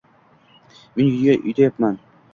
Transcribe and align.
Men 0.95 1.09
yupatdim: 1.21 2.03